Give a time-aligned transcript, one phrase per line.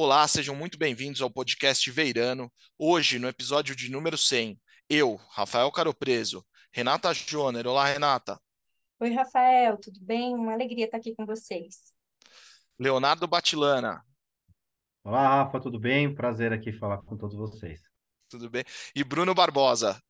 [0.00, 2.52] Olá, sejam muito bem-vindos ao podcast Veirano.
[2.78, 4.56] Hoje, no episódio de número 100,
[4.88, 7.66] eu, Rafael Caropreso, Renata Joner.
[7.66, 8.40] Olá, Renata.
[9.00, 10.36] Oi, Rafael, tudo bem?
[10.36, 11.96] Uma alegria estar aqui com vocês.
[12.78, 14.00] Leonardo Batilana.
[15.02, 16.14] Olá, Rafa, tudo bem?
[16.14, 17.82] Prazer aqui falar com todos vocês.
[18.28, 18.62] Tudo bem?
[18.94, 20.00] E Bruno Barbosa.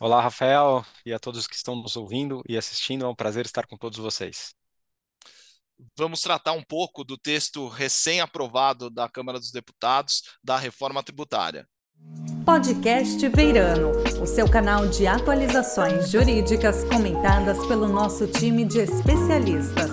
[0.00, 3.04] Olá, Rafael, e a todos que estão nos ouvindo e assistindo.
[3.04, 4.56] É um prazer estar com todos vocês.
[5.96, 11.66] Vamos tratar um pouco do texto recém-aprovado da Câmara dos Deputados da reforma tributária.
[12.44, 19.90] Podcast Veirano, o seu canal de atualizações jurídicas comentadas pelo nosso time de especialistas.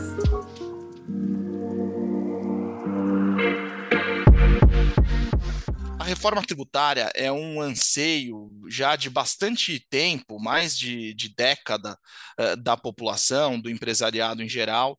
[5.99, 11.95] A reforma tributária é um anseio já de bastante tempo, mais de, de década,
[12.39, 14.97] uh, da população, do empresariado em geral,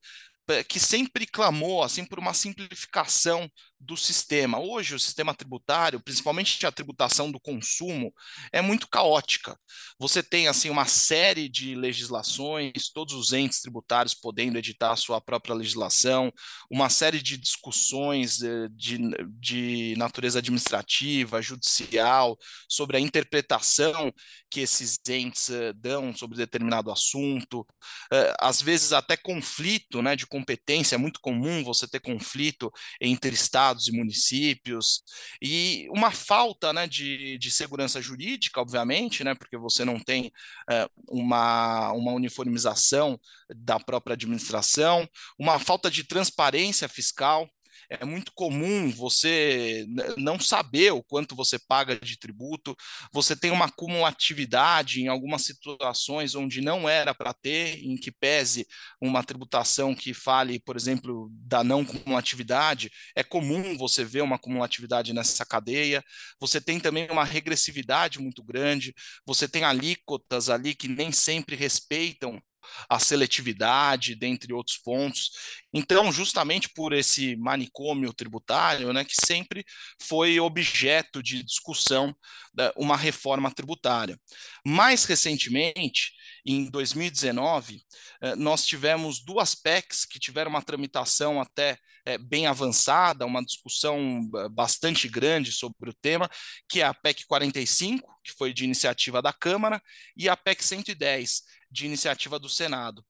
[0.68, 3.50] que sempre clamou assim por uma simplificação
[3.80, 4.60] do sistema.
[4.60, 8.12] Hoje, o sistema tributário, principalmente a tributação do consumo,
[8.52, 9.58] é muito caótica.
[9.98, 15.20] Você tem assim uma série de legislações, todos os entes tributários podendo editar a sua
[15.20, 16.30] própria legislação,
[16.70, 18.98] uma série de discussões eh, de,
[19.38, 22.38] de natureza administrativa, judicial,
[22.68, 24.12] sobre a interpretação
[24.50, 27.66] que esses entes eh, dão sobre determinado assunto,
[28.12, 33.34] eh, às vezes até conflito né, de competência, é muito comum você ter conflito entre
[33.34, 35.02] estados estados e municípios,
[35.40, 40.32] e uma falta né, de, de segurança jurídica, obviamente, né, porque você não tem
[40.68, 43.18] é, uma, uma uniformização
[43.54, 47.48] da própria administração, uma falta de transparência fiscal,
[47.90, 49.84] é muito comum você
[50.16, 52.76] não saber o quanto você paga de tributo,
[53.12, 58.66] você tem uma cumulatividade em algumas situações onde não era para ter, em que pese
[59.00, 65.12] uma tributação que fale, por exemplo, da não cumulatividade, é comum você ver uma cumulatividade
[65.12, 66.02] nessa cadeia.
[66.40, 68.94] Você tem também uma regressividade muito grande,
[69.26, 72.40] você tem alíquotas ali que nem sempre respeitam
[72.88, 75.30] a seletividade, dentre outros pontos.
[75.72, 79.64] Então, justamente por esse manicômio tributário, né, que sempre
[80.02, 82.14] foi objeto de discussão
[82.54, 84.18] né, uma reforma tributária.
[84.64, 86.12] Mais recentemente,
[86.44, 87.82] em 2019,
[88.22, 94.28] eh, nós tivemos duas PECs que tiveram uma tramitação até eh, bem avançada, uma discussão
[94.34, 96.28] eh, bastante grande sobre o tema,
[96.68, 99.82] que é a PEC 45, que foi de iniciativa da Câmara,
[100.16, 103.04] e a PEC 110, de iniciativa do Senado.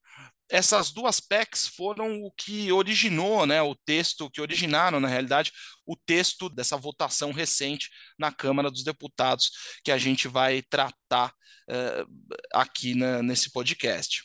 [0.50, 5.52] Essas duas PECs foram o que originou, né, o texto, que originaram, na realidade,
[5.86, 7.88] o texto dessa votação recente
[8.18, 9.50] na Câmara dos Deputados,
[9.84, 11.32] que a gente vai tratar
[11.68, 14.24] uh, aqui na, nesse podcast.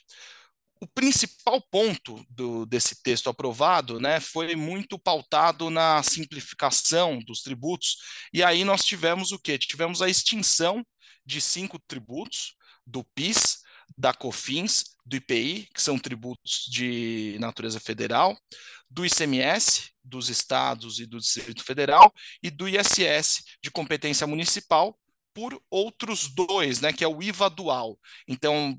[0.81, 7.97] O principal ponto do, desse texto aprovado né, foi muito pautado na simplificação dos tributos,
[8.33, 9.59] e aí nós tivemos o quê?
[9.59, 10.83] Tivemos a extinção
[11.23, 13.64] de cinco tributos, do PIS,
[13.97, 18.37] da COFINS, do IPI, que são tributos de natureza federal,
[18.89, 24.97] do ICMS, dos estados e do Distrito Federal, e do ISS, de competência municipal,
[25.33, 27.99] por outros dois, né, que é o IVA dual.
[28.27, 28.77] Então,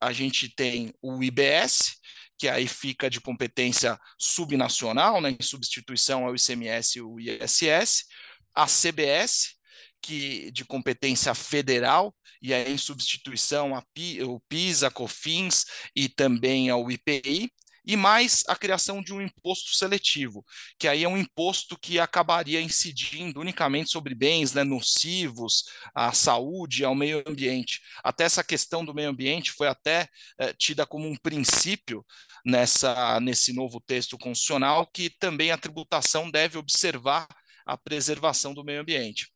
[0.00, 1.98] a gente tem o IBS,
[2.38, 8.06] que aí fica de competência subnacional, né, em substituição ao ICMS e o ISS,
[8.54, 9.56] a CBS,
[10.02, 13.84] que de competência federal, e aí em substituição a
[14.26, 17.50] o PIS, a COFINS e também ao IPI,
[17.84, 20.44] e mais a criação de um imposto seletivo,
[20.78, 26.82] que aí é um imposto que acabaria incidindo unicamente sobre bens né, nocivos à saúde
[26.82, 27.80] e ao meio ambiente.
[28.04, 32.04] Até essa questão do meio ambiente foi até eh, tida como um princípio
[32.44, 37.26] nessa, nesse novo texto constitucional, que também a tributação deve observar
[37.66, 39.28] a preservação do meio ambiente.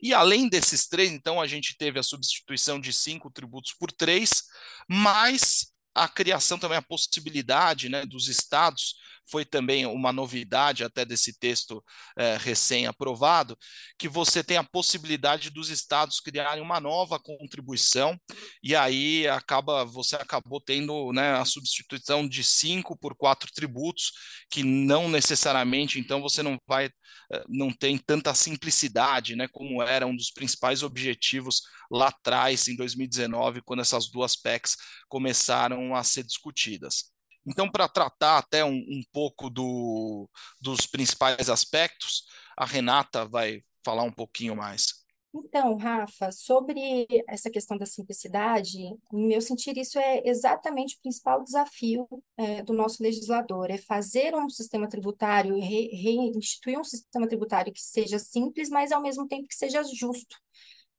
[0.00, 4.44] E além desses três, então, a gente teve a substituição de cinco tributos por três,
[4.88, 8.94] mais a criação também, a possibilidade né, dos estados
[9.30, 11.82] foi também uma novidade até desse texto
[12.16, 13.56] é, recém-aprovado,
[13.98, 18.18] que você tem a possibilidade dos estados criarem uma nova contribuição,
[18.62, 24.12] e aí acaba você acabou tendo né, a substituição de cinco por quatro tributos,
[24.50, 26.86] que não necessariamente, então você não vai,
[27.32, 32.76] eh, não tem tanta simplicidade, né, como era um dos principais objetivos lá atrás, em
[32.76, 34.76] 2019, quando essas duas PECs
[35.08, 37.17] começaram a ser discutidas.
[37.48, 40.28] Então, para tratar até um, um pouco do,
[40.60, 42.24] dos principais aspectos,
[42.56, 44.98] a Renata vai falar um pouquinho mais.
[45.34, 48.78] Então, Rafa, sobre essa questão da simplicidade,
[49.12, 54.34] no meu sentir, isso é exatamente o principal desafio é, do nosso legislador, é fazer
[54.34, 59.46] um sistema tributário, re, reinstituir um sistema tributário que seja simples, mas ao mesmo tempo
[59.46, 60.36] que seja justo.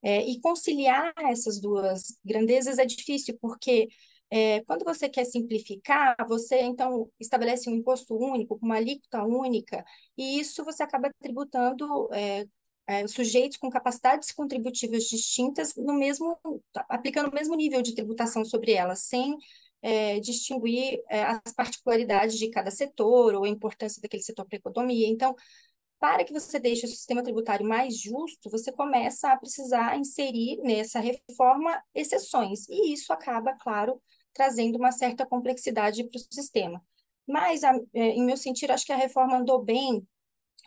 [0.02, 3.88] É, e conciliar essas duas grandezas é difícil, porque
[4.30, 9.84] é, quando você quer simplificar, você então estabelece um imposto único, uma alíquota única,
[10.16, 12.46] e isso você acaba tributando é,
[12.86, 16.38] é, sujeitos com capacidades contributivas distintas no mesmo,
[16.88, 19.36] aplicando o mesmo nível de tributação sobre elas, sem
[19.82, 24.58] é, distinguir é, as particularidades de cada setor ou a importância daquele setor para a
[24.58, 25.08] economia.
[25.08, 25.34] Então,
[25.98, 30.98] para que você deixe o sistema tributário mais justo, você começa a precisar inserir nessa
[30.98, 34.00] reforma exceções, e isso acaba, claro,
[34.32, 36.82] trazendo uma certa complexidade para o sistema.
[37.26, 40.06] Mas, a, é, em meu sentido, acho que a reforma andou bem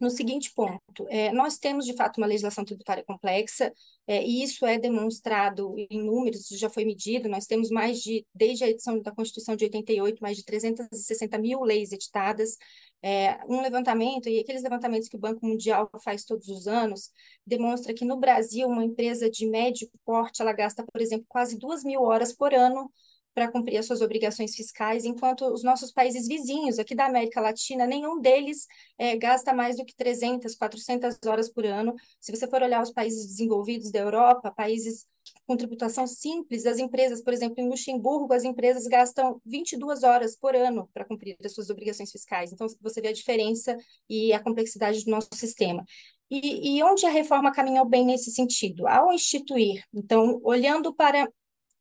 [0.02, 3.72] no seguinte ponto: é, nós temos de fato uma legislação tributária complexa,
[4.08, 7.30] é, e isso é demonstrado em números, já foi medido.
[7.30, 11.62] Nós temos mais de, desde a edição da Constituição de 88, mais de 360 mil
[11.62, 12.58] leis editadas.
[13.06, 17.12] É, um levantamento, e aqueles levantamentos que o Banco Mundial faz todos os anos,
[17.46, 21.84] demonstra que no Brasil, uma empresa de médio porte, ela gasta, por exemplo, quase duas
[21.84, 22.90] mil horas por ano
[23.34, 27.86] para cumprir as suas obrigações fiscais, enquanto os nossos países vizinhos, aqui da América Latina,
[27.88, 31.96] nenhum deles é, gasta mais do que 300, 400 horas por ano.
[32.20, 35.08] Se você for olhar os países desenvolvidos da Europa, países
[35.48, 40.56] com tributação simples, as empresas, por exemplo, em Luxemburgo, as empresas gastam 22 horas por
[40.56, 42.52] ano para cumprir as suas obrigações fiscais.
[42.52, 43.76] Então, você vê a diferença
[44.10, 45.84] e a complexidade do nosso sistema.
[46.30, 48.88] E, e onde a reforma caminhou bem nesse sentido?
[48.88, 51.28] Ao instituir, então, olhando para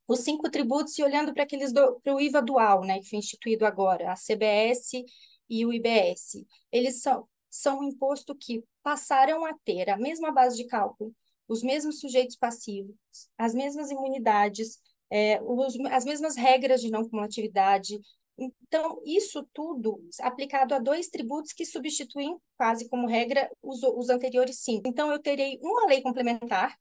[0.06, 3.64] os cinco tributos e olhando para aqueles para o IVA dual, né, que foi instituído
[3.64, 5.04] agora, a CBS
[5.48, 6.44] e o IBS.
[6.70, 11.14] Eles são, são um imposto que passaram a ter a mesma base de cálculo,
[11.48, 12.94] os mesmos sujeitos passivos,
[13.36, 18.00] as mesmas imunidades, é, os, as mesmas regras de não cumulatividade.
[18.38, 24.60] Então, isso tudo aplicado a dois tributos que substituem, quase como regra, os, os anteriores
[24.60, 24.88] cinco.
[24.88, 26.74] Então, eu terei uma lei complementar,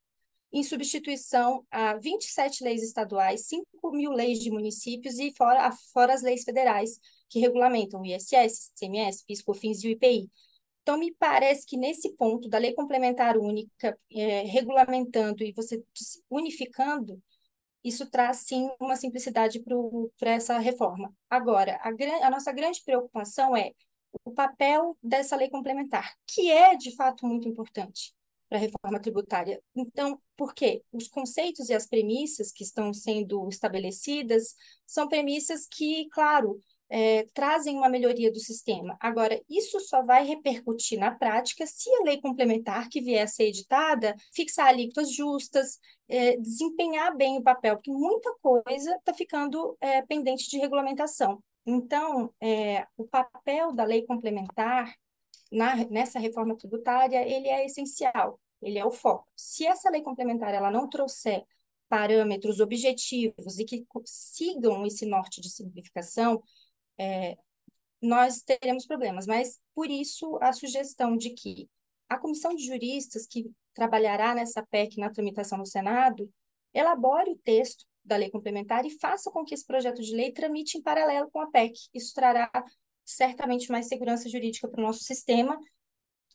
[0.53, 6.21] em substituição a 27 leis estaduais, 5 mil leis de municípios e fora, fora as
[6.21, 7.00] leis federais
[7.30, 10.30] que regulamentam o ISS, CMS, PIS, COFINS e o IPI.
[10.81, 15.81] Então, me parece que nesse ponto da lei complementar única, é, regulamentando e você
[16.30, 17.21] unificando,
[17.83, 19.62] isso traz, sim, uma simplicidade
[20.18, 21.13] para essa reforma.
[21.30, 21.89] Agora, a,
[22.27, 23.71] a nossa grande preocupação é
[24.25, 28.13] o papel dessa lei complementar, que é, de fato, muito importante
[28.51, 29.63] para a reforma tributária.
[29.74, 30.83] Então, por quê?
[30.92, 34.56] Os conceitos e as premissas que estão sendo estabelecidas
[34.86, 38.98] são premissas que, claro, é, trazem uma melhoria do sistema.
[39.00, 43.45] Agora, isso só vai repercutir na prática se a lei complementar que vier a ser
[43.45, 50.01] editada fixar alíquotas justas, é, desempenhar bem o papel, porque muita coisa está ficando é,
[50.01, 51.42] pendente de regulamentação.
[51.65, 54.94] Então, é, o papel da lei complementar
[55.51, 59.27] na, nessa reforma tributária, ele é essencial, ele é o foco.
[59.36, 61.45] Se essa lei complementar ela não trouxer
[61.89, 66.42] parâmetros objetivos e que sigam esse norte de simplificação,
[66.98, 67.38] é,
[68.01, 69.27] nós teremos problemas.
[69.27, 71.69] Mas, por isso, a sugestão de que
[72.07, 76.31] a comissão de juristas que trabalhará nessa PEC na tramitação no Senado
[76.74, 80.77] elabore o texto da lei complementar e faça com que esse projeto de lei tramite
[80.77, 81.74] em paralelo com a PEC.
[81.94, 82.50] Isso trará
[83.16, 85.60] certamente mais segurança jurídica para o nosso sistema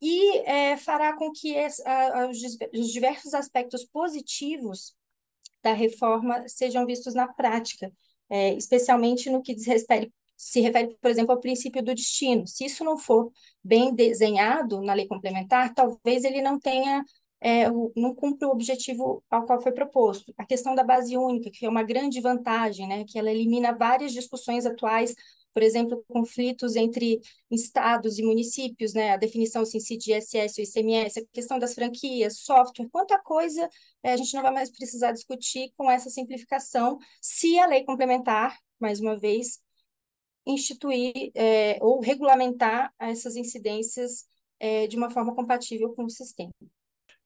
[0.01, 2.39] e é, fará com que es, a, os,
[2.75, 4.95] os diversos aspectos positivos
[5.63, 7.91] da reforma sejam vistos na prática,
[8.29, 12.47] é, especialmente no que diz respeito, se refere, por exemplo, ao princípio do destino.
[12.47, 13.33] Se isso não for
[13.65, 17.03] bem desenhado na lei complementar, talvez ele não tenha
[17.41, 20.33] é, não cumpre o objetivo ao qual foi proposto.
[20.39, 24.13] A questão da base única, que é uma grande vantagem, né, que ela elimina várias
[24.13, 25.15] discussões atuais
[25.57, 27.19] por exemplo, conflitos entre
[27.51, 29.13] estados e municípios, né?
[29.13, 33.67] A definição assim, se de ISS ou ICMS, a questão das franquias, software, quanta coisa
[34.03, 38.55] é, a gente não vai mais precisar discutir com essa simplificação, se a lei complementar,
[38.79, 39.59] mais uma vez,
[40.47, 44.27] instituir é, ou regulamentar essas incidências
[44.61, 46.53] é, de uma forma compatível com o sistema.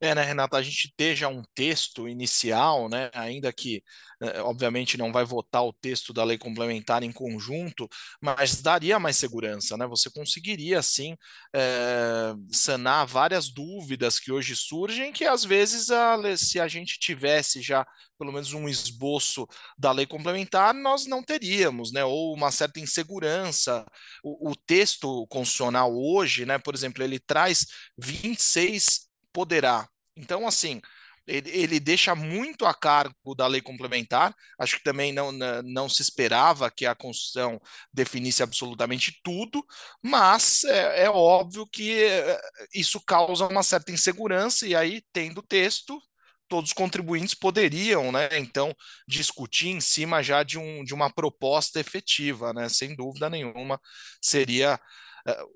[0.03, 3.83] É, né, Renata, a gente ter já um texto inicial, né, ainda que,
[4.23, 7.87] eh, obviamente, não vai votar o texto da lei complementar em conjunto,
[8.19, 9.87] mas daria mais segurança, né?
[9.87, 11.15] Você conseguiria, sim,
[11.55, 17.61] eh, sanar várias dúvidas que hoje surgem, que às vezes, a, se a gente tivesse
[17.61, 17.87] já
[18.19, 19.47] pelo menos um esboço
[19.79, 22.05] da lei complementar, nós não teríamos, né?
[22.05, 23.85] Ou uma certa insegurança.
[24.23, 27.67] O, o texto constitucional hoje, né, por exemplo, ele traz
[27.99, 29.89] 26 poderá.
[30.17, 30.81] Então, assim,
[31.27, 34.35] ele, ele, deixa muito a cargo da lei complementar.
[34.59, 35.31] Acho que também não,
[35.63, 37.61] não se esperava que a Constituição
[37.93, 39.65] definisse absolutamente tudo,
[40.03, 42.41] mas é, é óbvio que eh,
[42.75, 46.01] isso causa uma certa insegurança, e aí, tendo o texto,
[46.49, 48.75] todos os contribuintes poderiam, né, então,
[49.07, 53.81] discutir em cima já de, um, de uma proposta efetiva, né, sem dúvida nenhuma,
[54.21, 54.81] seria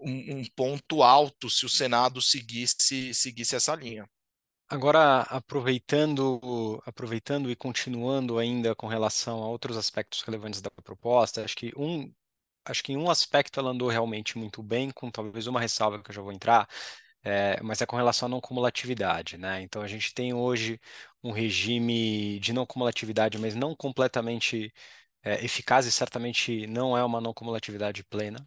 [0.00, 4.08] um, um, ponto alto se o Senado seguisse, seguisse essa linha.
[4.68, 11.56] Agora, aproveitando, aproveitando e continuando ainda com relação a outros aspectos relevantes da proposta, acho
[11.56, 12.12] que um,
[12.64, 16.10] acho que em um aspecto ela andou realmente muito bem, com talvez uma ressalva que
[16.10, 16.68] eu já vou entrar,
[17.22, 19.62] é, mas é com relação à não cumulatividade, né?
[19.62, 20.80] Então a gente tem hoje
[21.22, 24.72] um regime de não cumulatividade, mas não completamente
[25.22, 28.46] é, eficaz e certamente não é uma não cumulatividade plena.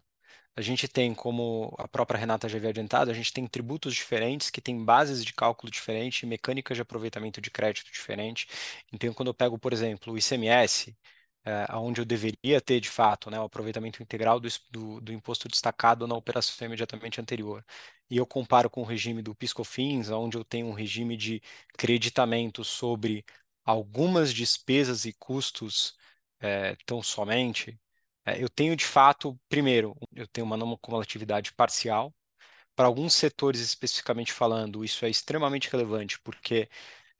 [0.58, 4.50] A gente tem, como a própria Renata já havia adiantado, a gente tem tributos diferentes
[4.50, 8.48] que têm bases de cálculo diferentes, mecânicas de aproveitamento de crédito diferente.
[8.92, 10.96] Então, quando eu pego, por exemplo, o ICMS,
[11.44, 15.48] é, onde eu deveria ter, de fato, né, o aproveitamento integral do, do, do, imposto
[15.48, 17.64] destacado na operação imediatamente anterior,
[18.10, 21.40] e eu comparo com o regime do PiscoFins, onde eu tenho um regime de
[21.76, 23.24] creditamento sobre
[23.64, 25.96] algumas despesas e custos
[26.40, 27.78] é, tão somente,
[28.38, 32.14] eu tenho de fato, primeiro, eu tenho uma não cumulatividade parcial.
[32.76, 36.68] Para alguns setores especificamente falando, isso é extremamente relevante, porque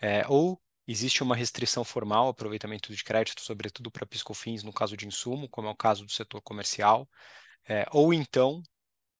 [0.00, 4.96] é, ou existe uma restrição formal ao aproveitamento de crédito, sobretudo para piscofins, no caso
[4.96, 7.08] de insumo, como é o caso do setor comercial,
[7.68, 8.62] é, ou então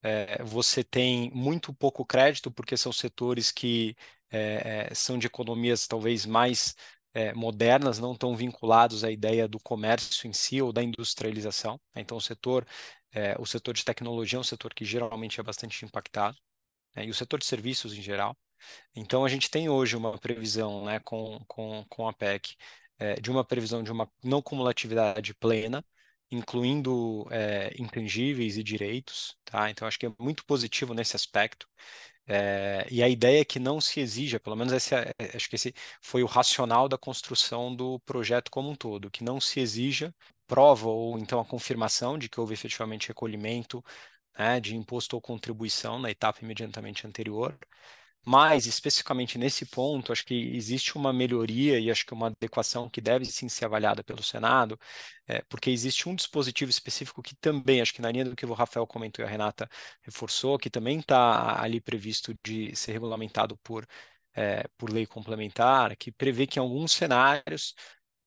[0.03, 3.95] é, você tem muito pouco crédito, porque são setores que
[4.31, 6.75] é, é são de economias talvez mais
[7.13, 11.79] é, modernas não estão vinculados à ideia do comércio em si ou da industrialização.
[11.95, 12.01] Né?
[12.01, 12.65] Então, o setor,
[13.11, 16.37] é, o setor de tecnologia é um setor que geralmente é bastante impactado,
[16.95, 17.05] né?
[17.05, 18.37] e o setor de serviços em geral.
[18.95, 22.55] Então, a gente tem hoje uma previsão né, com, com, com a PEC
[22.97, 25.83] é, de uma previsão de uma não cumulatividade plena,
[26.31, 29.37] incluindo é, intangíveis e direitos.
[29.45, 29.69] Tá?
[29.69, 31.67] Então, acho que é muito positivo nesse aspecto.
[32.31, 35.49] É, e a ideia é que não se exija, pelo menos esse, é, é, acho
[35.49, 39.59] que esse foi o racional da construção do projeto como um todo, que não se
[39.59, 40.13] exija
[40.47, 43.83] prova ou então a confirmação de que houve efetivamente recolhimento
[44.37, 47.57] né, de imposto ou contribuição na etapa imediatamente anterior,
[48.25, 53.01] mas, especificamente nesse ponto, acho que existe uma melhoria e acho que uma adequação que
[53.01, 54.79] deve sim ser avaliada pelo Senado,
[55.27, 58.53] é, porque existe um dispositivo específico que também, acho que na linha do que o
[58.53, 59.67] Rafael comentou e a Renata
[60.03, 63.87] reforçou, que também está ali previsto de ser regulamentado por,
[64.35, 67.73] é, por lei complementar, que prevê que em alguns cenários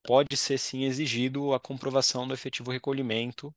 [0.03, 3.55] pode ser sim exigido a comprovação do efetivo recolhimento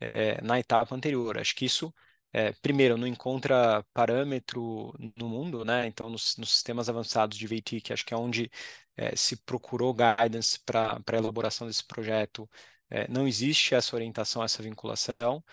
[0.00, 1.38] é, na etapa anterior.
[1.38, 1.94] Acho que isso
[2.34, 5.86] é, primeiro, não encontra parâmetro no mundo, né?
[5.86, 8.50] Então, nos, nos sistemas avançados de VT, que acho que é onde
[8.96, 12.50] é, se procurou guidance para a elaboração desse projeto,
[12.90, 15.44] é, não existe essa orientação, essa vinculação.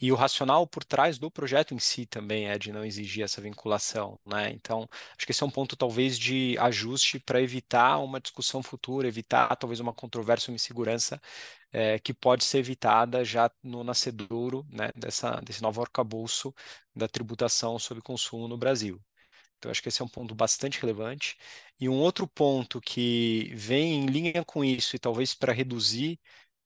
[0.00, 3.40] E o racional por trás do projeto em si também é de não exigir essa
[3.40, 4.50] vinculação, né?
[4.52, 9.08] Então, acho que esse é um ponto talvez de ajuste para evitar uma discussão futura,
[9.08, 11.20] evitar talvez uma controvérsia, uma insegurança
[11.72, 16.54] é, que pode ser evitada já no nascedouro né, dessa, desse novo arcabouço
[16.94, 19.00] da tributação sobre consumo no Brasil.
[19.58, 21.36] Então, acho que esse é um ponto bastante relevante.
[21.80, 26.20] E um outro ponto que vem em linha com isso, e talvez para reduzir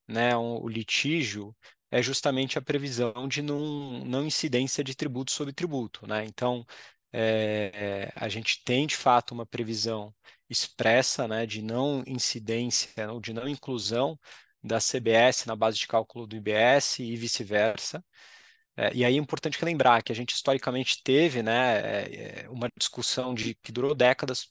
[0.07, 1.55] né, o litígio,
[1.93, 6.07] é justamente a previsão de não, não incidência de tributo sobre tributo.
[6.07, 6.25] Né?
[6.25, 6.65] Então,
[7.11, 10.13] é, a gente tem de fato uma previsão
[10.49, 14.19] expressa né, de não incidência ou de não inclusão
[14.63, 18.03] da CBS na base de cálculo do IBS e vice-versa.
[18.75, 22.05] É, e aí é importante lembrar que a gente historicamente teve né,
[22.43, 24.47] é, uma discussão de, que durou décadas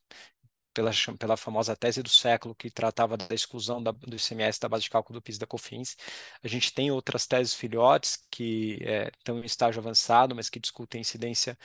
[0.73, 4.85] pela, pela famosa tese do século que tratava da exclusão da, do ICMS da base
[4.85, 5.97] de cálculo do PIS da COFINS.
[6.43, 11.00] A gente tem outras teses filhotes que é, estão em estágio avançado, mas que discutem
[11.00, 11.59] incidência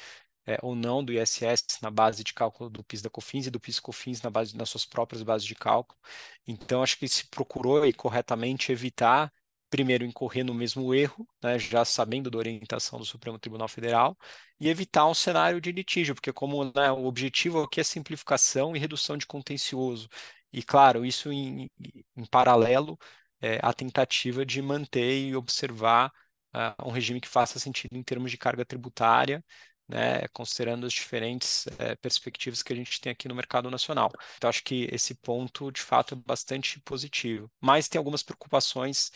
[0.46, 3.60] é, ou não do ISS na base de cálculo do PIS da COFINS e do
[3.60, 6.00] PIS COFINS na base nas suas próprias bases de cálculo.
[6.48, 9.32] Então acho que se procurou e corretamente evitar
[9.70, 14.18] primeiro incorrer no mesmo erro, né, já sabendo da orientação do Supremo Tribunal Federal,
[14.60, 18.80] e evitar um cenário de litígio, porque como né, o objetivo aqui é simplificação e
[18.80, 20.08] redução de contencioso.
[20.52, 21.70] E claro, isso em,
[22.16, 22.98] em paralelo
[23.42, 26.12] é, à tentativa de manter e observar
[26.56, 29.44] uh, um regime que faça sentido em termos de carga tributária,
[29.88, 34.12] né, considerando as diferentes é, perspectivas que a gente tem aqui no mercado nacional.
[34.36, 37.50] Então, acho que esse ponto, de fato, é bastante positivo.
[37.62, 39.12] Mas tem algumas preocupações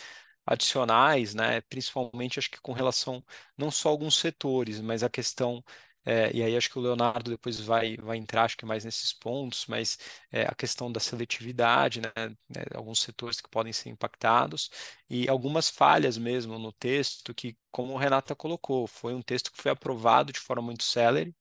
[0.46, 3.24] adicionais, né, principalmente, acho que com relação
[3.58, 5.64] não só a alguns setores, mas a questão
[6.04, 9.14] é, e aí acho que o Leonardo depois vai, vai entrar, acho que mais nesses
[9.14, 9.98] pontos, mas
[10.32, 12.12] é, a questão da seletividade, né,
[12.50, 14.70] né, alguns setores que podem ser impactados,
[15.10, 19.62] e algumas falhas mesmo no texto, que, como o Renata colocou, foi um texto que
[19.62, 21.36] foi aprovado de forma muito célere,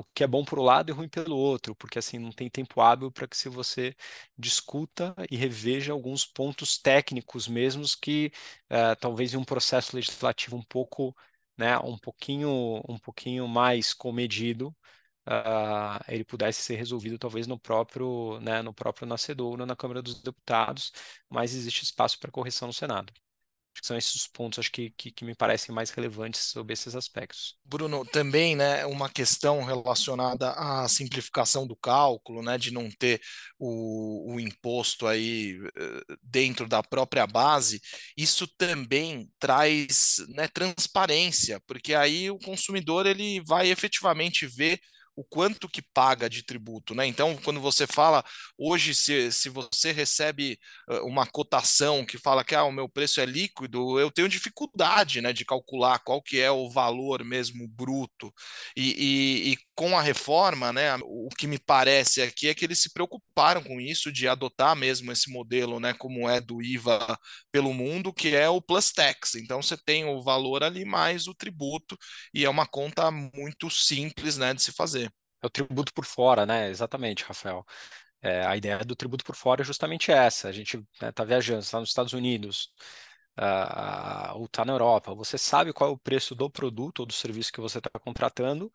[0.00, 2.48] o que é bom por um lado e ruim pelo outro, porque assim não tem
[2.50, 3.96] tempo hábil para que se você
[4.38, 8.30] discuta e reveja alguns pontos técnicos mesmos que
[8.70, 11.16] uh, talvez em um processo legislativo um pouco,
[11.56, 14.68] né, um pouquinho, um pouquinho mais comedido,
[15.28, 20.20] uh, ele pudesse ser resolvido talvez no próprio, né, no próprio nascedouro na Câmara dos
[20.22, 20.92] Deputados,
[21.28, 23.12] mas existe espaço para correção no Senado.
[23.76, 26.72] Acho que são esses os pontos acho que, que, que, me parecem mais relevantes sobre
[26.72, 27.58] esses aspectos.
[27.62, 33.20] Bruno, também né, uma questão relacionada à simplificação do cálculo, né, de não ter
[33.58, 37.78] o, o imposto aí eh, dentro da própria base,
[38.16, 44.80] isso também traz né, transparência, porque aí o consumidor ele vai efetivamente ver
[45.16, 47.06] o quanto que paga de tributo, né?
[47.06, 48.24] Então, quando você fala
[48.58, 50.58] hoje, se, se você recebe
[51.04, 55.32] uma cotação que fala que ah, o meu preço é líquido, eu tenho dificuldade, né,
[55.32, 58.32] de calcular qual que é o valor mesmo bruto.
[58.76, 62.80] E, e, e com a reforma, né, o que me parece aqui é que eles
[62.80, 67.18] se preocuparam com isso de adotar mesmo esse modelo, né, como é do IVA
[67.52, 69.34] pelo mundo, que é o plus tax.
[69.34, 71.96] Então, você tem o valor ali mais o tributo
[72.34, 75.05] e é uma conta muito simples, né, de se fazer.
[75.42, 76.68] É o tributo por fora, né?
[76.70, 77.64] Exatamente, Rafael.
[78.22, 80.48] É, a ideia do tributo por fora é justamente essa.
[80.48, 82.72] A gente está né, tá viajando, está nos Estados Unidos,
[83.38, 85.14] uh, ou está na Europa.
[85.14, 88.72] Você sabe qual é o preço do produto ou do serviço que você está contratando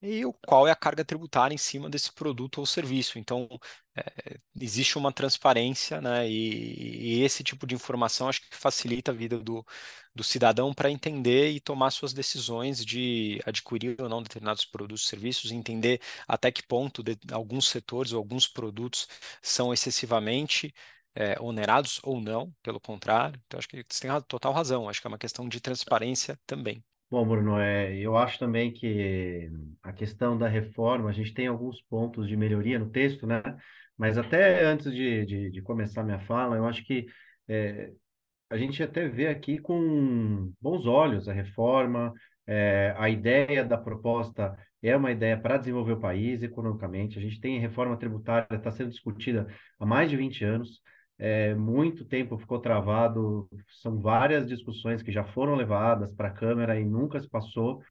[0.00, 3.18] e qual é a carga tributária em cima desse produto ou serviço.
[3.18, 3.48] Então,
[3.96, 6.28] é, existe uma transparência, né?
[6.28, 9.66] E, e, esse tipo de informação acho que facilita a vida do,
[10.14, 15.08] do cidadão para entender e tomar suas decisões de adquirir ou não determinados produtos e
[15.08, 19.08] serviços, entender até que ponto de, alguns setores ou alguns produtos
[19.42, 20.72] são excessivamente
[21.14, 23.40] é, onerados ou não, pelo contrário.
[23.46, 26.82] Então, acho que você tem total razão, acho que é uma questão de transparência também.
[27.10, 29.50] Bom, Bruno, é, eu acho também que
[29.82, 33.42] a questão da reforma, a gente tem alguns pontos de melhoria no texto, né?
[33.96, 37.06] Mas até antes de, de, de começar minha fala, eu acho que
[37.48, 37.92] é,
[38.50, 42.12] a gente até vê aqui com bons olhos a reforma,
[42.46, 47.18] é, a ideia da proposta é uma ideia para desenvolver o país economicamente.
[47.18, 49.46] A gente tem reforma tributária, está sendo discutida
[49.80, 50.80] há mais de 20 anos
[51.18, 53.48] é, muito tempo ficou travado.
[53.82, 57.82] São várias discussões que já foram levadas para a Câmara e nunca se passou.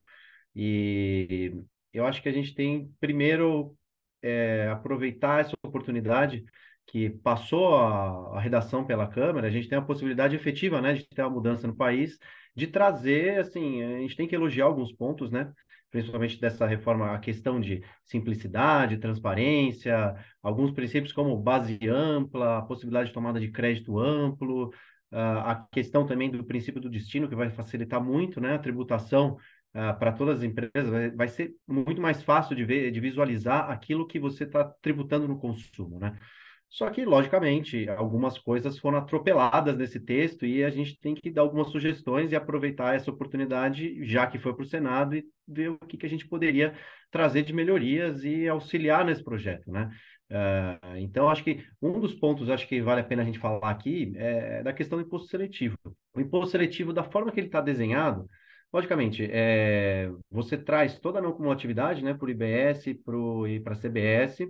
[0.56, 1.54] E
[1.94, 3.76] eu acho que a gente tem, primeiro,
[4.22, 6.44] é, aproveitar essa oportunidade
[6.88, 11.08] que passou a, a, redação pela Câmara, a gente tem a possibilidade efetiva né, de
[11.08, 12.18] ter uma mudança no país,
[12.58, 15.54] de trazer, assim, a gente tem que elogiar alguns pontos, né?
[15.91, 23.10] principalmente dessa reforma, a questão de simplicidade, transparência, alguns princípios como base ampla, a possibilidade
[23.10, 24.72] de tomada de crédito amplo,
[25.12, 29.38] a questão também do princípio do destino, que vai facilitar muito né, a tributação
[29.72, 34.08] para todas as empresas, vai, vai, ser muito mais fácil de ver, de visualizar aquilo
[34.08, 36.17] que você está tributando no consumo, né?
[36.70, 41.42] Só que, logicamente, algumas coisas foram atropeladas nesse texto e a gente tem que dar
[41.42, 45.78] algumas sugestões e aproveitar essa oportunidade, já que foi para o Senado, e ver o
[45.80, 46.74] que, que a gente poderia
[47.10, 49.90] trazer de melhorias e auxiliar nesse projeto, né?
[50.30, 53.70] Uh, então, acho que um dos pontos acho que vale a pena a gente falar
[53.70, 55.78] aqui é da questão do imposto seletivo.
[56.14, 58.28] O imposto seletivo, da forma que ele está desenhado,
[58.74, 63.74] logicamente, é, você traz toda a não cumulatividade né, para o IBS pro, e para
[63.74, 64.46] a CBS,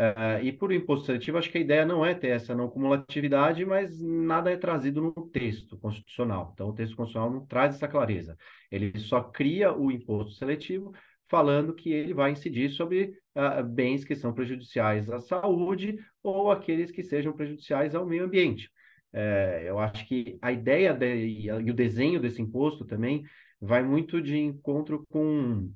[0.00, 3.66] Uh, e por imposto seletivo, acho que a ideia não é ter essa não cumulatividade,
[3.66, 6.52] mas nada é trazido no texto constitucional.
[6.54, 8.34] Então, o texto constitucional não traz essa clareza.
[8.72, 10.94] Ele só cria o imposto seletivo,
[11.28, 16.90] falando que ele vai incidir sobre uh, bens que são prejudiciais à saúde ou aqueles
[16.90, 18.70] que sejam prejudiciais ao meio ambiente.
[19.12, 23.22] Uh, eu acho que a ideia de, e o desenho desse imposto também
[23.60, 25.70] vai muito de encontro com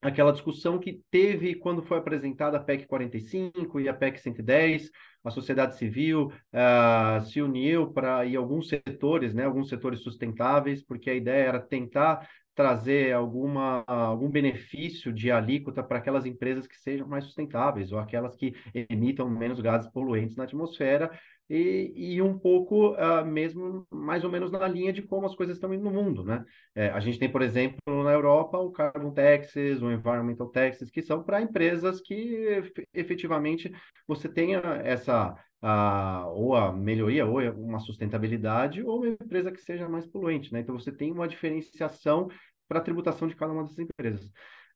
[0.00, 4.90] aquela discussão que teve quando foi apresentada a PEC 45 e a PEC 110,
[5.24, 11.10] a sociedade civil uh, se uniu para e alguns setores, né, alguns setores sustentáveis, porque
[11.10, 17.06] a ideia era tentar trazer alguma, algum benefício de alíquota para aquelas empresas que sejam
[17.06, 21.10] mais sustentáveis ou aquelas que emitam menos gases poluentes na atmosfera
[21.48, 25.56] e, e um pouco uh, mesmo mais ou menos na linha de como as coisas
[25.56, 26.44] estão indo no mundo, né?
[26.74, 31.02] É, a gente tem, por exemplo, na Europa o carbon taxes, o environmental taxes, que
[31.02, 33.72] são para empresas que efetivamente
[34.06, 39.88] você tenha essa a, ou a melhoria, ou uma sustentabilidade, ou uma empresa que seja
[39.88, 40.60] mais poluente, né?
[40.60, 42.28] Então você tem uma diferenciação
[42.68, 44.26] para a tributação de cada uma dessas empresas.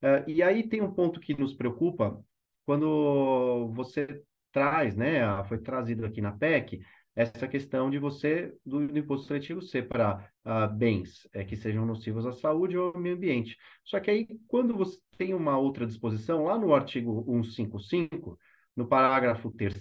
[0.03, 2.19] Uh, e aí tem um ponto que nos preocupa
[2.65, 6.81] quando você traz, né, foi trazido aqui na PEC,
[7.15, 11.85] essa questão de você, do, do imposto seletivo ser para uh, bens é, que sejam
[11.85, 13.57] nocivos à saúde ou ao meio ambiente.
[13.85, 18.39] Só que aí, quando você tem uma outra disposição, lá no artigo 155,
[18.77, 19.75] no parágrafo 3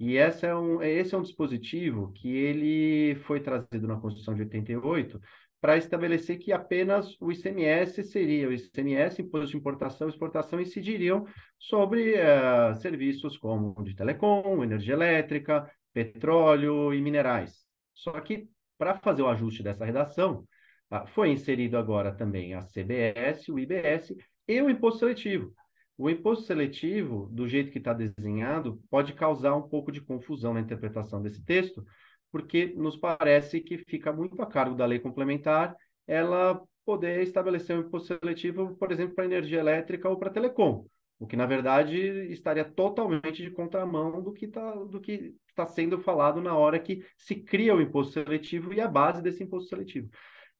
[0.00, 4.42] e essa é um, esse é um dispositivo que ele foi trazido na Constituição de
[4.42, 5.20] 88
[5.60, 11.26] para estabelecer que apenas o ICMS seria, o ICMS, Imposto de Importação e Exportação, incidiriam
[11.58, 17.66] sobre uh, serviços como de telecom, energia elétrica, petróleo e minerais.
[17.92, 20.44] Só que, para fazer o ajuste dessa redação,
[20.92, 24.14] uh, foi inserido agora também a CBS, o IBS
[24.46, 25.52] e o Imposto Seletivo.
[25.98, 30.60] O imposto seletivo, do jeito que está desenhado, pode causar um pouco de confusão na
[30.60, 31.84] interpretação desse texto,
[32.30, 37.80] porque nos parece que fica muito a cargo da lei complementar ela poder estabelecer um
[37.80, 40.86] imposto seletivo, por exemplo, para energia elétrica ou para telecom,
[41.18, 41.98] o que na verdade
[42.32, 47.04] estaria totalmente de contramão do que está do que está sendo falado na hora que
[47.16, 50.08] se cria o imposto seletivo e a base desse imposto seletivo.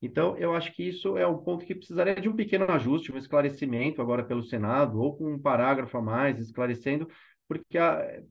[0.01, 3.17] Então, eu acho que isso é um ponto que precisaria de um pequeno ajuste, um
[3.19, 7.09] esclarecimento agora pelo Senado, ou com um parágrafo a mais esclarecendo
[7.49, 7.79] porque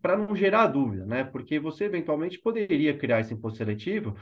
[0.01, 1.23] para não gerar dúvida, né?
[1.23, 4.15] Porque você eventualmente poderia criar esse imposto seletivo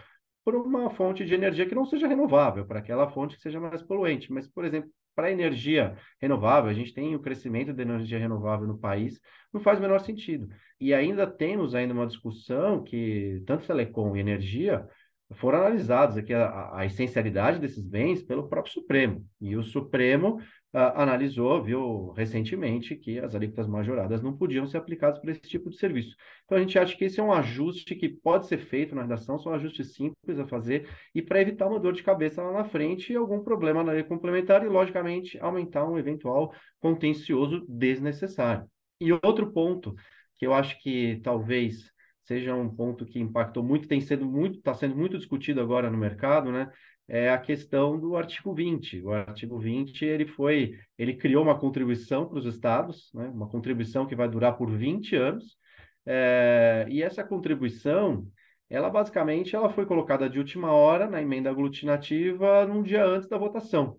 [0.44, 3.82] por uma fonte de energia que não seja renovável, para aquela fonte que seja mais
[3.84, 4.32] poluente.
[4.32, 8.78] Mas, por exemplo, para energia renovável, a gente tem o crescimento da energia renovável no
[8.78, 9.20] país,
[9.52, 10.48] não faz o menor sentido.
[10.80, 14.88] E ainda temos ainda uma discussão que tanto telecom e energia
[15.34, 19.26] foram analisados aqui a, a, essencialidade desses bens pelo próprio Supremo.
[19.42, 20.40] E o Supremo
[20.76, 25.78] analisou, viu recentemente que as alíquotas majoradas não podiam ser aplicadas para esse tipo de
[25.78, 26.16] serviço.
[26.44, 29.40] Então a gente acha que esse é um ajuste que pode ser feito na redação,
[29.40, 33.14] são ajustes simples a fazer e para evitar uma dor de cabeça lá na frente
[33.14, 38.68] e algum problema na lei complementar e, logicamente, aumentar um eventual contencioso desnecessário.
[39.00, 39.96] E outro ponto
[40.38, 41.90] que eu acho que talvez
[42.26, 45.98] seja um ponto que impactou muito, tem sido muito, está sendo muito discutido agora no
[45.98, 46.70] mercado, né?
[47.08, 49.02] É a questão do artigo 20.
[49.02, 53.28] O artigo 20 ele foi, ele criou uma contribuição para os estados, né?
[53.28, 55.58] Uma contribuição que vai durar por 20 anos.
[56.06, 58.28] É, e essa contribuição,
[58.70, 63.38] ela basicamente ela foi colocada de última hora na emenda aglutinativa num dia antes da
[63.38, 63.98] votação.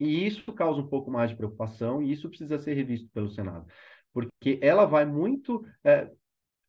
[0.00, 3.66] E isso causa um pouco mais de preocupação e isso precisa ser revisto pelo Senado,
[4.12, 6.10] porque ela vai muito é,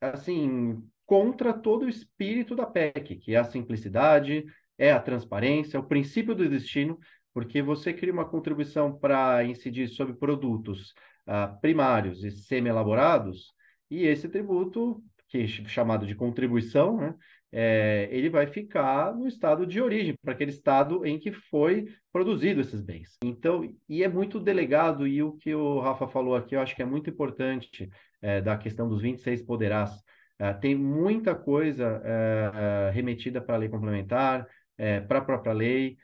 [0.02, 4.46] assim, contra todo o espírito da PEC, que é a simplicidade,
[4.78, 6.98] é a transparência, é o princípio do destino,
[7.34, 10.94] porque você cria uma contribuição para incidir sobre produtos
[11.28, 13.54] uh, primários e semi-elaborados,
[13.90, 17.16] e esse tributo, que é chamado de contribuição, né,
[17.52, 22.62] é, ele vai ficar no estado de origem, para aquele estado em que foi produzido
[22.62, 23.18] esses bens.
[23.24, 26.82] Então, e é muito delegado, e o que o Rafa falou aqui, eu acho que
[26.82, 27.90] é muito importante,
[28.22, 29.92] é, da questão dos 26 poderás.
[30.40, 34.48] É, tem muita coisa é, é, remetida para a lei complementar,
[34.82, 35.98] é, para a própria lei.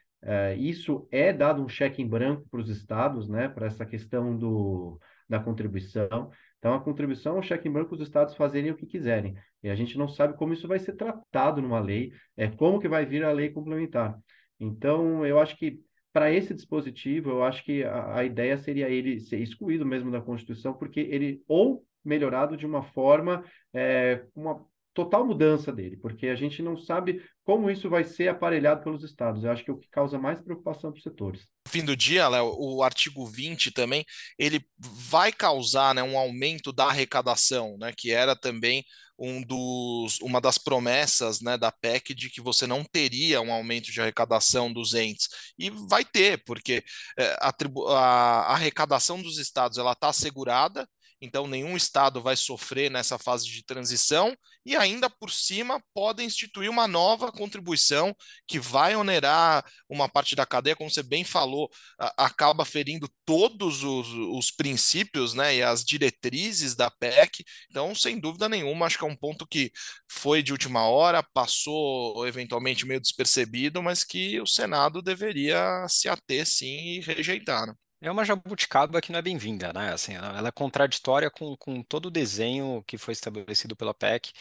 [0.58, 5.00] isso é dado um cheque em branco para os estados, né, para essa questão do,
[5.28, 6.30] da contribuição.
[6.60, 9.36] Então, a contribuição é um cheque em branco os estados fazerem o que quiserem.
[9.64, 12.88] E a gente não sabe como isso vai ser tratado numa lei, é como que
[12.88, 14.18] vai vir a lei complementar.
[14.60, 15.80] Então, eu acho que
[16.12, 20.22] para esse dispositivo, eu acho que a, a, ideia seria ele ser excluído mesmo da
[20.22, 24.66] Constituição, porque ele ou melhorado de uma forma, é, uma
[24.98, 29.44] total mudança dele, porque a gente não sabe como isso vai ser aparelhado pelos estados.
[29.44, 31.42] Eu acho que é o que causa mais preocupação para os setores.
[31.68, 34.04] No fim do dia, Léo, o artigo 20 também,
[34.40, 38.84] ele vai causar né, um aumento da arrecadação, né, que era também
[39.20, 43.92] um dos, uma das promessas né, da PEC de que você não teria um aumento
[43.92, 45.28] de arrecadação dos entes.
[45.60, 46.84] E vai ter, porque
[47.20, 47.54] é, a,
[47.94, 50.88] a arrecadação dos estados ela está assegurada,
[51.22, 56.70] então nenhum estado vai sofrer nessa fase de transição e ainda por cima podem instituir
[56.70, 58.16] uma nova contribuição
[58.48, 61.70] que vai onerar uma parte da cadeia, como você bem falou,
[62.18, 67.44] acaba ferindo todos os, os princípios né, e as diretrizes da PEC.
[67.70, 69.72] Então, sem dúvida nenhuma, acho que é um ponto que
[70.12, 76.46] foi de última hora, passou eventualmente meio despercebido, mas que o Senado deveria se ater
[76.46, 77.74] sim e rejeitar.
[78.00, 79.92] É uma jabuticaba que não é bem-vinda, né?
[79.94, 84.32] Assim, ela é contraditória com, com todo o desenho que foi estabelecido pela PEC.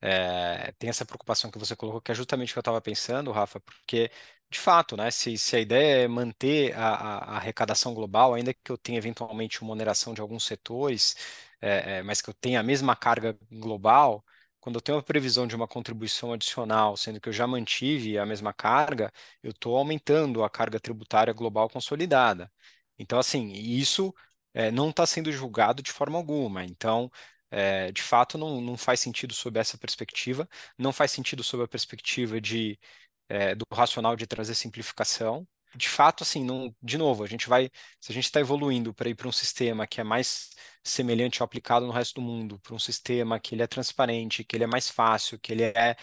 [0.00, 3.32] É, tem essa preocupação que você colocou, que é justamente o que eu estava pensando,
[3.32, 4.10] Rafa, porque,
[4.50, 8.52] de fato, né, se, se a ideia é manter a, a, a arrecadação global, ainda
[8.54, 11.16] que eu tenha eventualmente uma oneração de alguns setores,
[11.60, 14.24] é, é, mas que eu tenha a mesma carga global,
[14.60, 18.26] quando eu tenho a previsão de uma contribuição adicional, sendo que eu já mantive a
[18.26, 19.10] mesma carga,
[19.42, 22.50] eu estou aumentando a carga tributária global consolidada.
[22.98, 24.14] Então, assim, isso
[24.54, 26.64] é, não está sendo julgado de forma alguma.
[26.64, 27.10] Então,
[27.50, 31.68] é, de fato, não, não faz sentido sob essa perspectiva, não faz sentido sob a
[31.68, 32.78] perspectiva de,
[33.28, 35.46] é, do racional de trazer simplificação.
[35.76, 39.08] De fato, assim, não, de novo, a gente vai, se a gente está evoluindo para
[39.10, 40.50] ir para um sistema que é mais
[40.82, 44.56] semelhante ao aplicado no resto do mundo, para um sistema que ele é transparente, que
[44.56, 45.94] ele é mais fácil, que ele é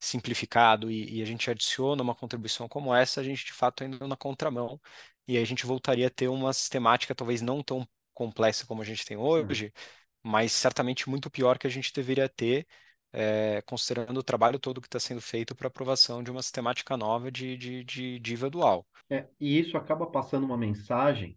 [0.00, 4.06] simplificado e, e, a gente adiciona uma contribuição como essa, a gente de fato indo
[4.06, 4.80] na contramão
[5.26, 8.84] e aí a gente voltaria a ter uma sistemática talvez não tão complexa como a
[8.84, 10.30] gente tem hoje, uhum.
[10.30, 12.66] mas certamente muito pior que a gente deveria ter,
[13.12, 17.30] é, considerando o trabalho todo que está sendo feito para aprovação de uma sistemática nova
[17.30, 18.86] de, de, de DIVA dual.
[19.10, 21.36] É, e isso acaba passando uma mensagem,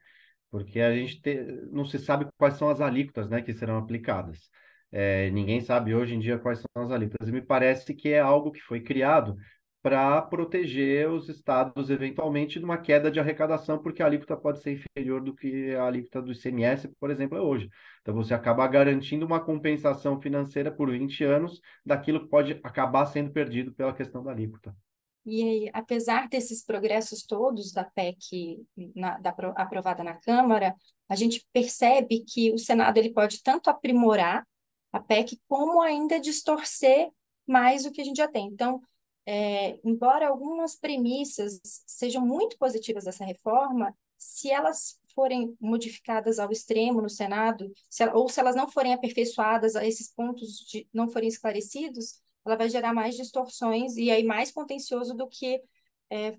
[0.49, 4.49] porque a gente te, não se sabe quais são as alíquotas né, que serão aplicadas.
[4.91, 7.27] É, ninguém sabe hoje em dia quais são as alíquotas.
[7.27, 9.35] E me parece que é algo que foi criado
[9.81, 14.73] para proteger os estados eventualmente de uma queda de arrecadação, porque a alíquota pode ser
[14.73, 17.69] inferior do que a alíquota do ICMS, por exemplo, é hoje.
[18.01, 23.31] Então você acaba garantindo uma compensação financeira por 20 anos daquilo que pode acabar sendo
[23.31, 24.75] perdido pela questão da alíquota.
[25.25, 28.57] E apesar desses progressos todos da PEC
[28.95, 30.75] na, da, aprovada na Câmara,
[31.07, 34.45] a gente percebe que o Senado ele pode tanto aprimorar
[34.91, 37.09] a PEC como ainda distorcer
[37.45, 38.47] mais o que a gente já tem.
[38.47, 38.81] Então,
[39.31, 46.99] é, embora algumas premissas sejam muito positivas dessa reforma, se elas forem modificadas ao extremo
[46.99, 52.19] no Senado, se, ou se elas não forem aperfeiçoadas, esses pontos de, não forem esclarecidos,
[52.43, 55.61] ela vai gerar mais distorções e aí mais contencioso do que
[56.09, 56.35] é,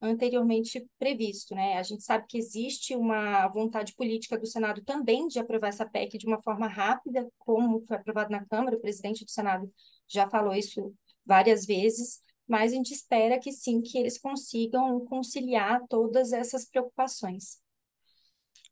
[0.00, 1.54] anteriormente previsto.
[1.54, 1.76] Né?
[1.76, 6.16] A gente sabe que existe uma vontade política do Senado também de aprovar essa PEC
[6.16, 9.70] de uma forma rápida, como foi aprovado na Câmara, o presidente do Senado
[10.08, 10.94] já falou isso
[11.26, 17.58] várias vezes, mas a gente espera que sim, que eles consigam conciliar todas essas preocupações.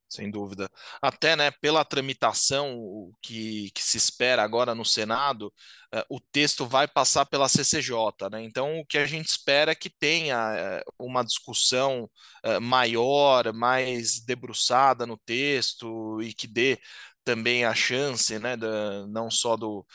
[0.08, 0.68] Sem dúvida.
[1.00, 5.52] Até né, pela tramitação que, que se espera agora no Senado,
[5.94, 8.28] uh, o texto vai passar pela CCJ.
[8.32, 8.42] Né?
[8.42, 12.10] Então, o que a gente espera é que tenha uh, uma discussão
[12.44, 16.80] uh, maior, mais debruçada no texto e que dê
[17.22, 19.86] também a chance, né, da, não só do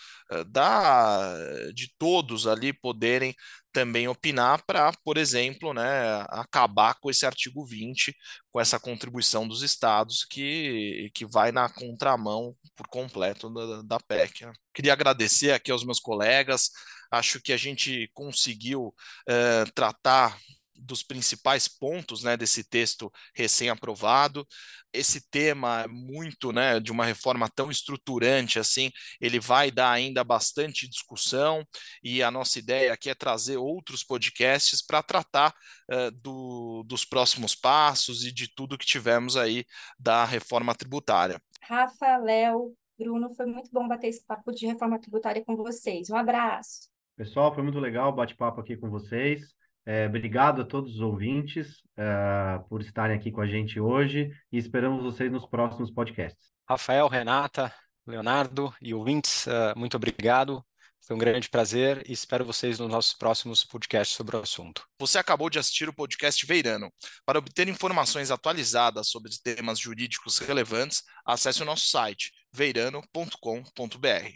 [0.48, 1.36] da
[1.74, 3.36] de todos ali poderem
[3.74, 8.16] também opinar para, por exemplo, né, acabar com esse artigo 20,
[8.52, 14.46] com essa contribuição dos estados que, que vai na contramão por completo da, da PEC.
[14.46, 14.54] Né?
[14.74, 16.70] Queria agradecer aqui aos meus colegas,
[17.12, 20.38] acho que a gente conseguiu uh, tratar
[20.84, 24.46] dos principais pontos né, desse texto recém-aprovado.
[24.94, 30.88] Esse tema muito né, de uma reforma tão estruturante assim, ele vai dar ainda bastante
[30.88, 31.66] discussão,
[32.04, 35.54] e a nossa ideia aqui é trazer outros podcasts para tratar
[35.92, 39.66] uh, do, dos próximos passos e de tudo que tivemos aí
[39.98, 41.42] da reforma tributária.
[41.62, 46.10] Rafa, Léo, Bruno, foi muito bom bater esse papo de reforma tributária com vocês.
[46.10, 46.90] Um abraço.
[47.16, 49.42] Pessoal, foi muito legal o bate-papo aqui com vocês.
[49.86, 54.58] É, obrigado a todos os ouvintes é, por estarem aqui com a gente hoje e
[54.58, 56.52] esperamos vocês nos próximos podcasts.
[56.68, 57.74] Rafael, Renata,
[58.06, 60.64] Leonardo e ouvintes, uh, muito obrigado.
[61.06, 64.86] Foi um grande prazer e espero vocês nos nossos próximos podcasts sobre o assunto.
[64.98, 66.90] Você acabou de assistir o podcast Veirano.
[67.26, 74.34] Para obter informações atualizadas sobre temas jurídicos relevantes, acesse o nosso site veirano.com.br.